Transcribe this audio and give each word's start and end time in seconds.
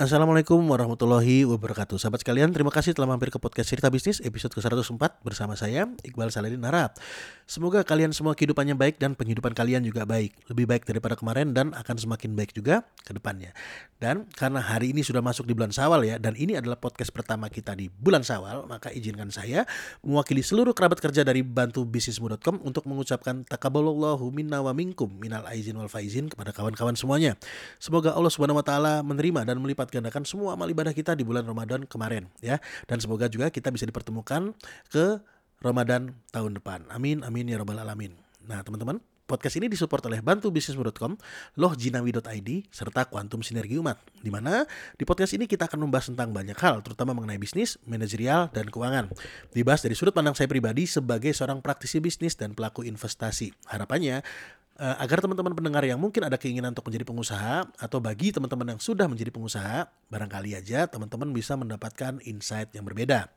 Assalamualaikum 0.00 0.56
warahmatullahi 0.72 1.44
wabarakatuh. 1.44 2.00
Sahabat 2.00 2.24
sekalian 2.24 2.48
terima 2.48 2.72
kasih 2.72 2.96
telah 2.96 3.04
mampir 3.04 3.28
ke 3.28 3.36
podcast 3.36 3.68
cerita 3.68 3.92
bisnis 3.92 4.24
episode 4.24 4.48
ke-104 4.56 5.20
Bersama 5.20 5.52
saya 5.52 5.84
Iqbal 6.00 6.32
Saladin 6.32 6.64
Harap 6.64 6.96
Semoga 7.44 7.84
kalian 7.84 8.16
semua 8.16 8.32
kehidupannya 8.32 8.72
baik 8.72 8.96
dan 8.96 9.12
penghidupan 9.12 9.52
kalian 9.52 9.84
juga 9.84 10.08
baik. 10.08 10.48
Lebih 10.48 10.64
baik 10.64 10.88
daripada 10.88 11.12
kemarin 11.12 11.52
dan 11.52 11.76
akan 11.76 12.00
semakin 12.00 12.32
baik 12.32 12.56
juga 12.56 12.88
ke 13.04 13.12
depannya. 13.12 13.52
Dan 14.00 14.24
karena 14.32 14.64
hari 14.64 14.96
ini 14.96 15.04
sudah 15.04 15.20
masuk 15.20 15.44
di 15.44 15.54
bulan 15.54 15.70
Sawal 15.70 16.02
ya 16.02 16.18
Dan 16.18 16.34
ini 16.34 16.58
adalah 16.58 16.74
podcast 16.74 17.14
pertama 17.14 17.46
kita 17.46 17.78
di 17.78 17.86
bulan 17.86 18.26
Sawal 18.26 18.66
Maka 18.66 18.90
izinkan 18.90 19.30
saya 19.30 19.62
mewakili 20.02 20.42
seluruh 20.42 20.74
kerabat 20.74 20.98
kerja 20.98 21.22
dari 21.22 21.46
bantubisnismu.com 21.46 22.66
Untuk 22.66 22.82
mengucapkan 22.90 23.46
takabalallahu 23.46 24.26
minna 24.34 24.58
wa 24.58 24.74
minkum 24.74 25.06
minal 25.22 25.46
aizin 25.46 25.78
wal 25.78 25.86
faizin 25.92 26.26
kepada 26.32 26.50
kawan-kawan 26.50 26.98
semuanya. 26.98 27.38
Semoga 27.78 28.16
Allah 28.16 28.32
subhanahu 28.32 28.58
wa 28.58 28.66
ta'ala 28.66 29.06
menerima 29.06 29.46
dan 29.46 29.60
melipat 29.62 29.91
gandakan 29.92 30.24
semua 30.24 30.56
amal 30.56 30.72
ibadah 30.72 30.96
kita 30.96 31.12
di 31.12 31.20
bulan 31.20 31.44
Ramadan 31.44 31.84
kemarin 31.84 32.32
ya 32.40 32.56
dan 32.88 32.96
semoga 32.96 33.28
juga 33.28 33.52
kita 33.52 33.68
bisa 33.68 33.84
dipertemukan 33.84 34.56
ke 34.88 35.20
Ramadan 35.60 36.16
tahun 36.32 36.56
depan. 36.56 36.88
Amin 36.88 37.20
amin 37.20 37.52
ya 37.52 37.60
rabbal 37.60 37.78
alamin. 37.78 38.16
Nah, 38.42 38.64
teman-teman, 38.66 38.98
Podcast 39.32 39.56
ini 39.56 39.70
disupport 39.72 40.12
oleh 40.12 40.20
bantubisnis.com, 40.20 41.16
lohjinawi.id, 41.56 42.50
serta 42.68 43.08
Quantum 43.08 43.40
Sinergi 43.40 43.80
Umat. 43.80 43.96
Di 44.20 44.28
mana 44.28 44.68
di 45.00 45.08
podcast 45.08 45.32
ini 45.32 45.48
kita 45.48 45.72
akan 45.72 45.88
membahas 45.88 46.12
tentang 46.12 46.36
banyak 46.36 46.58
hal, 46.60 46.84
terutama 46.84 47.16
mengenai 47.16 47.40
bisnis, 47.40 47.80
manajerial, 47.88 48.52
dan 48.52 48.68
keuangan. 48.68 49.08
Dibahas 49.56 49.80
dari 49.80 49.96
sudut 49.96 50.12
pandang 50.12 50.36
saya 50.36 50.52
pribadi 50.52 50.84
sebagai 50.84 51.32
seorang 51.32 51.64
praktisi 51.64 52.02
bisnis 52.04 52.36
dan 52.36 52.52
pelaku 52.52 52.84
investasi. 52.84 53.56
Harapannya 53.72 54.20
uh, 54.78 54.96
agar 55.02 55.20
teman-teman 55.20 55.52
pendengar 55.52 55.84
yang 55.84 55.98
mungkin 56.00 56.24
ada 56.24 56.38
keinginan 56.40 56.72
untuk 56.72 56.88
menjadi 56.88 57.04
pengusaha 57.04 57.66
atau 57.76 57.98
bagi 57.98 58.32
teman-teman 58.32 58.76
yang 58.76 58.80
sudah 58.80 59.10
menjadi 59.10 59.28
pengusaha, 59.34 59.90
barangkali 60.08 60.56
aja 60.56 60.88
teman-teman 60.88 61.32
bisa 61.32 61.58
mendapatkan 61.58 62.22
insight 62.24 62.72
yang 62.72 62.86
berbeda. 62.86 63.28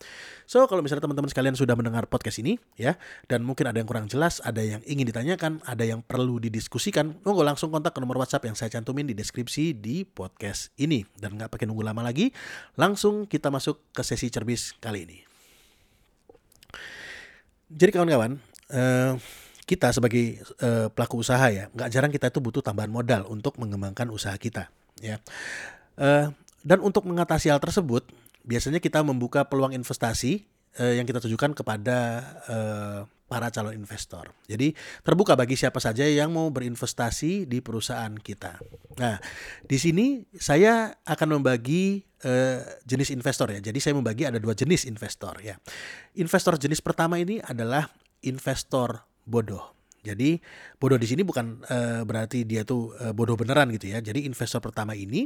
So, 0.48 0.64
kalau 0.70 0.80
misalnya 0.86 1.08
teman-teman 1.08 1.32
sekalian 1.32 1.56
sudah 1.58 1.76
mendengar 1.76 2.08
podcast 2.08 2.40
ini 2.40 2.60
ya 2.80 2.96
dan 3.28 3.44
mungkin 3.44 3.68
ada 3.68 3.82
yang 3.82 3.90
kurang 3.90 4.08
jelas, 4.08 4.40
ada 4.44 4.62
yang 4.62 4.80
ingin 4.88 5.10
ditanyakan, 5.10 5.64
ada 5.66 5.84
yang 5.84 6.06
perlu 6.06 6.40
didiskusikan, 6.40 7.20
monggo 7.26 7.44
langsung 7.44 7.74
kontak 7.74 7.96
ke 7.96 8.00
nomor 8.00 8.22
WhatsApp 8.22 8.48
yang 8.48 8.56
saya 8.56 8.72
cantumin 8.72 9.08
di 9.10 9.16
deskripsi 9.18 9.76
di 9.76 10.06
podcast 10.06 10.72
ini 10.80 11.04
dan 11.18 11.36
nggak 11.36 11.52
pakai 11.52 11.66
nunggu 11.68 11.84
lama 11.84 12.06
lagi, 12.06 12.32
langsung 12.80 13.28
kita 13.28 13.52
masuk 13.52 13.82
ke 13.92 14.02
sesi 14.04 14.32
cerbis 14.32 14.76
kali 14.78 15.08
ini. 15.08 15.20
Jadi 17.66 17.92
kawan-kawan, 17.98 18.38
uh, 18.78 19.18
kita 19.66 19.90
sebagai 19.92 20.42
uh, 20.62 20.88
pelaku 20.94 21.26
usaha 21.26 21.50
ya 21.50 21.70
nggak 21.74 21.90
jarang 21.90 22.12
kita 22.14 22.30
itu 22.30 22.40
butuh 22.42 22.62
tambahan 22.62 22.90
modal 22.90 23.26
untuk 23.28 23.58
mengembangkan 23.58 24.14
usaha 24.14 24.38
kita 24.38 24.70
ya 25.02 25.18
uh, 25.98 26.30
dan 26.66 26.78
untuk 26.82 27.06
mengatasi 27.06 27.50
hal 27.50 27.62
tersebut 27.62 28.06
biasanya 28.46 28.78
kita 28.78 29.02
membuka 29.02 29.46
peluang 29.50 29.74
investasi 29.74 30.46
uh, 30.80 30.94
yang 30.94 31.04
kita 31.04 31.20
tujukan 31.24 31.58
kepada 31.58 31.98
uh, 32.46 33.00
para 33.26 33.50
calon 33.50 33.74
investor. 33.74 34.30
Jadi 34.46 34.78
terbuka 35.02 35.34
bagi 35.34 35.58
siapa 35.58 35.82
saja 35.82 36.06
yang 36.06 36.30
mau 36.30 36.54
berinvestasi 36.54 37.50
di 37.50 37.58
perusahaan 37.58 38.14
kita. 38.14 38.62
Nah, 39.02 39.18
di 39.66 39.78
sini 39.82 40.22
saya 40.38 40.94
akan 41.02 41.42
membagi 41.42 42.06
uh, 42.22 42.62
jenis 42.86 43.10
investor 43.10 43.50
ya. 43.50 43.60
Jadi 43.66 43.82
saya 43.82 43.98
membagi 43.98 44.30
ada 44.30 44.38
dua 44.38 44.54
jenis 44.54 44.86
investor 44.86 45.42
ya. 45.42 45.58
Investor 46.22 46.62
jenis 46.62 46.86
pertama 46.86 47.18
ini 47.18 47.42
adalah 47.42 47.90
investor 48.22 49.02
bodoh. 49.26 49.76
Jadi 50.06 50.38
bodoh 50.78 51.02
di 51.02 51.10
sini 51.10 51.26
bukan 51.26 51.66
uh, 51.66 52.06
berarti 52.06 52.46
dia 52.46 52.62
tuh 52.62 52.94
uh, 53.02 53.10
bodoh 53.10 53.34
beneran 53.34 53.74
gitu 53.74 53.90
ya. 53.90 53.98
Jadi 54.00 54.30
investor 54.30 54.62
pertama 54.62 54.94
ini 54.94 55.26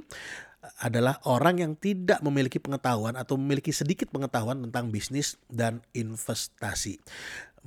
adalah 0.80 1.20
orang 1.28 1.60
yang 1.60 1.72
tidak 1.76 2.24
memiliki 2.24 2.60
pengetahuan 2.64 3.20
atau 3.20 3.36
memiliki 3.36 3.76
sedikit 3.76 4.08
pengetahuan 4.08 4.64
tentang 4.64 4.92
bisnis 4.92 5.36
dan 5.52 5.84
investasi. 5.92 7.00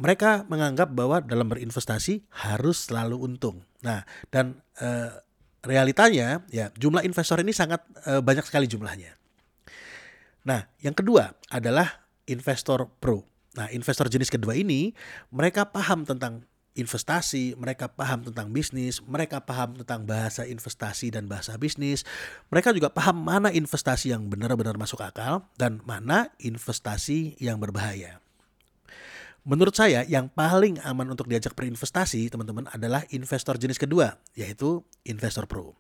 Mereka 0.01 0.49
menganggap 0.49 0.89
bahwa 0.97 1.21
dalam 1.21 1.53
berinvestasi 1.53 2.25
harus 2.49 2.89
selalu 2.89 3.21
untung. 3.21 3.61
Nah, 3.85 4.09
dan 4.33 4.65
uh, 4.81 5.13
realitanya 5.63 6.43
ya 6.49 6.73
jumlah 6.73 7.05
investor 7.05 7.45
ini 7.45 7.53
sangat 7.53 7.85
uh, 8.09 8.25
banyak 8.25 8.49
sekali 8.49 8.65
jumlahnya. 8.65 9.13
Nah, 10.49 10.65
yang 10.81 10.97
kedua 10.97 11.37
adalah 11.53 12.09
investor 12.25 12.89
pro. 12.99 13.32
Nah, 13.53 13.69
investor 13.73 14.09
jenis 14.09 14.33
kedua 14.33 14.57
ini 14.57 14.97
mereka 15.29 15.69
paham 15.69 16.09
tentang 16.09 16.49
investasi, 16.73 17.53
mereka 17.61 17.85
paham 17.93 18.25
tentang 18.25 18.49
bisnis, 18.49 19.05
mereka 19.05 19.45
paham 19.45 19.77
tentang 19.77 20.09
bahasa 20.09 20.49
investasi 20.49 21.13
dan 21.13 21.29
bahasa 21.29 21.57
bisnis. 21.61 22.05
Mereka 22.49 22.73
juga 22.73 22.89
paham 22.89 23.21
mana 23.21 23.53
investasi 23.53 24.17
yang 24.17 24.33
benar-benar 24.33 24.81
masuk 24.81 25.05
akal 25.05 25.45
dan 25.61 25.85
mana 25.85 26.33
investasi 26.41 27.37
yang 27.37 27.61
berbahaya. 27.61 28.25
Menurut 29.43 29.75
saya 29.75 30.07
yang 30.07 30.31
paling 30.31 30.79
aman 30.87 31.13
untuk 31.13 31.27
diajak 31.27 31.59
berinvestasi 31.59 32.31
teman-teman 32.31 32.71
adalah 32.71 33.03
investor 33.11 33.59
jenis 33.59 33.75
kedua 33.75 34.15
yaitu 34.39 34.87
investor 35.03 35.51
pro. 35.51 35.75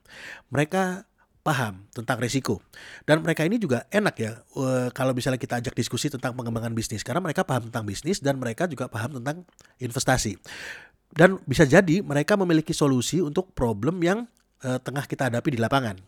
Mereka 0.50 1.06
paham 1.42 1.90
tentang 1.90 2.22
risiko. 2.22 2.62
Dan 3.02 3.26
mereka 3.26 3.42
ini 3.42 3.58
juga 3.58 3.84
enak 3.90 4.14
ya 4.14 4.38
uh, 4.54 4.88
kalau 4.94 5.10
misalnya 5.12 5.42
kita 5.42 5.58
ajak 5.58 5.74
diskusi 5.74 6.06
tentang 6.06 6.38
pengembangan 6.38 6.70
bisnis 6.70 7.02
karena 7.02 7.18
mereka 7.18 7.42
paham 7.42 7.68
tentang 7.68 7.82
bisnis 7.82 8.22
dan 8.22 8.38
mereka 8.38 8.70
juga 8.70 8.86
paham 8.86 9.18
tentang 9.18 9.42
investasi. 9.82 10.38
Dan 11.12 11.42
bisa 11.44 11.68
jadi 11.68 12.00
mereka 12.00 12.38
memiliki 12.40 12.72
solusi 12.72 13.20
untuk 13.20 13.52
problem 13.52 14.00
yang 14.00 14.24
uh, 14.64 14.80
tengah 14.80 15.04
kita 15.04 15.28
hadapi 15.28 15.52
di 15.52 15.60
lapangan. 15.60 16.00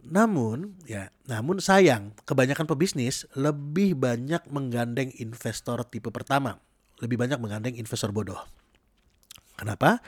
Namun 0.00 0.80
ya, 0.88 1.12
namun 1.28 1.60
sayang 1.60 2.16
kebanyakan 2.24 2.64
pebisnis 2.64 3.28
lebih 3.36 3.94
banyak 4.00 4.48
menggandeng 4.48 5.12
investor 5.20 5.84
tipe 5.84 6.08
pertama, 6.08 6.56
lebih 7.04 7.20
banyak 7.20 7.36
menggandeng 7.36 7.76
investor 7.76 8.08
bodoh. 8.08 8.40
Kenapa? 9.60 10.00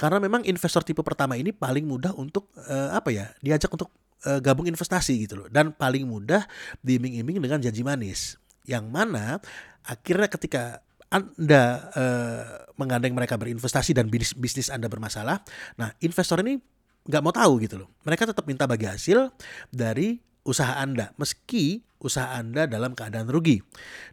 Karena 0.00 0.16
memang 0.16 0.40
investor 0.48 0.80
tipe 0.80 1.04
pertama 1.04 1.36
ini 1.36 1.52
paling 1.52 1.84
mudah 1.84 2.16
untuk 2.16 2.48
uh, 2.56 2.96
apa 2.96 3.12
ya? 3.12 3.28
diajak 3.44 3.68
untuk 3.68 3.92
uh, 4.24 4.40
gabung 4.40 4.64
investasi 4.64 5.28
gitu 5.28 5.44
loh 5.44 5.48
dan 5.52 5.76
paling 5.76 6.08
mudah 6.08 6.48
diiming-iming 6.80 7.36
dengan 7.36 7.60
janji 7.60 7.84
manis. 7.84 8.40
Yang 8.64 8.88
mana 8.88 9.36
akhirnya 9.84 10.28
ketika 10.32 10.80
anda 11.10 11.90
uh, 11.92 12.44
menggandeng 12.78 13.12
mereka 13.12 13.34
berinvestasi 13.34 13.92
dan 13.98 14.06
bisnis, 14.06 14.32
bisnis 14.38 14.68
Anda 14.70 14.86
bermasalah, 14.86 15.42
nah 15.74 15.90
investor 15.98 16.38
ini 16.38 16.62
nggak 17.02 17.22
mau 17.22 17.34
tahu 17.34 17.58
gitu 17.66 17.82
loh. 17.82 17.90
Mereka 18.06 18.30
tetap 18.30 18.46
minta 18.46 18.70
bagi 18.70 18.86
hasil 18.86 19.34
dari 19.74 20.22
usaha 20.46 20.78
Anda 20.78 21.10
meski 21.18 21.82
usaha 21.98 22.38
Anda 22.38 22.70
dalam 22.70 22.94
keadaan 22.94 23.26
rugi. 23.26 23.58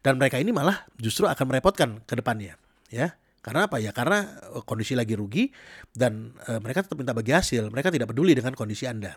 Dan 0.01 0.17
mereka 0.17 0.41
ini 0.41 0.49
malah 0.49 0.89
justru 0.97 1.29
akan 1.29 1.45
merepotkan 1.47 2.01
ke 2.03 2.17
depannya, 2.17 2.57
ya. 2.89 3.13
Karena 3.47 3.71
apa 3.71 3.79
ya? 3.79 3.95
Karena 3.95 4.27
eh, 4.27 4.63
kondisi 4.67 4.91
lagi 4.91 5.15
rugi 5.15 5.47
dan 5.95 6.35
e, 6.43 6.59
mereka 6.59 6.83
tetap 6.83 6.99
minta 6.99 7.15
bagi 7.15 7.31
hasil. 7.31 7.71
Mereka 7.71 7.95
tidak 7.95 8.11
peduli 8.11 8.35
dengan 8.35 8.51
kondisi 8.59 8.83
Anda. 8.83 9.15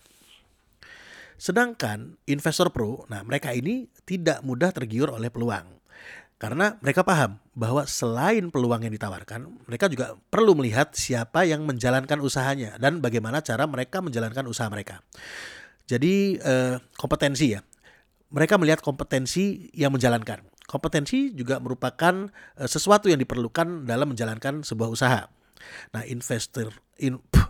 Sedangkan 1.35 2.15
investor 2.31 2.71
pro, 2.71 3.03
nah 3.11 3.27
mereka 3.27 3.51
ini 3.51 3.91
tidak 4.07 4.47
mudah 4.47 4.71
tergiur 4.71 5.11
oleh 5.11 5.35
peluang. 5.35 5.83
Karena 6.39 6.79
mereka 6.79 7.03
paham 7.03 7.43
bahwa 7.53 7.85
selain 7.85 8.49
peluang 8.55 8.87
yang 8.87 8.95
ditawarkan, 8.95 9.67
mereka 9.67 9.91
juga 9.91 10.17
perlu 10.31 10.57
melihat 10.57 10.95
siapa 10.95 11.45
yang 11.45 11.67
menjalankan 11.67 12.17
usahanya 12.23 12.81
dan 12.81 13.03
bagaimana 13.03 13.43
cara 13.45 13.67
mereka 13.67 14.01
menjalankan 14.01 14.47
usaha 14.49 14.71
mereka. 14.71 15.05
Jadi 15.91 16.39
eh, 16.39 16.77
kompetensi 16.97 17.59
ya. 17.59 17.61
Mereka 18.31 18.57
melihat 18.63 18.79
kompetensi 18.79 19.69
yang 19.75 19.91
menjalankan. 19.91 20.47
Kompetensi 20.71 21.35
juga 21.35 21.59
merupakan 21.59 22.31
uh, 22.31 22.69
sesuatu 22.71 23.11
yang 23.11 23.19
diperlukan 23.19 23.91
dalam 23.91 24.15
menjalankan 24.15 24.63
sebuah 24.63 24.87
usaha. 24.87 25.27
Nah, 25.91 26.07
investor 26.07 26.71
in, 27.03 27.19